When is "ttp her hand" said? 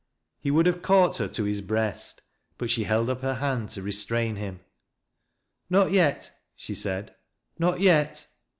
3.07-3.69